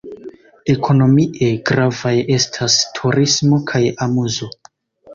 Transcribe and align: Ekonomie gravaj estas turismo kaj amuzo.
Ekonomie 0.73 1.51
gravaj 1.71 2.15
estas 2.39 2.81
turismo 3.01 3.63
kaj 3.71 3.87
amuzo. 4.09 4.55